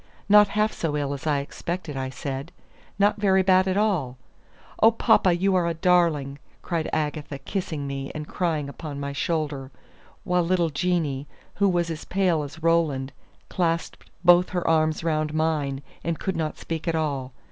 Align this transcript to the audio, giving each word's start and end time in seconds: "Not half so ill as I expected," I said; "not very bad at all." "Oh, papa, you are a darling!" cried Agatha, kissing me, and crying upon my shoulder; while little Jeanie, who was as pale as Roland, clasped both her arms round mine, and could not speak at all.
"Not 0.27 0.47
half 0.57 0.73
so 0.73 0.97
ill 0.97 1.13
as 1.13 1.27
I 1.27 1.41
expected," 1.41 1.95
I 1.95 2.09
said; 2.09 2.51
"not 2.97 3.19
very 3.21 3.43
bad 3.43 3.67
at 3.67 3.77
all." 3.77 4.17
"Oh, 4.81 4.89
papa, 4.89 5.31
you 5.33 5.53
are 5.53 5.67
a 5.67 5.75
darling!" 5.75 6.39
cried 6.63 6.89
Agatha, 6.91 7.37
kissing 7.37 7.85
me, 7.85 8.11
and 8.15 8.27
crying 8.27 8.67
upon 8.67 8.99
my 8.99 9.13
shoulder; 9.13 9.69
while 10.23 10.41
little 10.41 10.71
Jeanie, 10.71 11.27
who 11.57 11.69
was 11.69 11.91
as 11.91 12.03
pale 12.05 12.41
as 12.41 12.63
Roland, 12.63 13.11
clasped 13.47 14.09
both 14.25 14.49
her 14.49 14.67
arms 14.67 15.03
round 15.03 15.35
mine, 15.35 15.83
and 16.03 16.17
could 16.17 16.35
not 16.35 16.57
speak 16.57 16.87
at 16.87 16.95
all. 16.95 17.31